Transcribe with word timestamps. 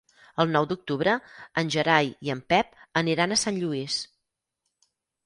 El 0.43 0.47
nou 0.53 0.63
d'octubre 0.69 1.13
en 1.61 1.69
Gerai 1.75 2.09
i 2.29 2.33
en 2.35 2.41
Pep 2.53 2.71
aniran 3.03 3.37
a 3.37 3.39
Sant 3.43 3.61
Lluís. 3.65 3.99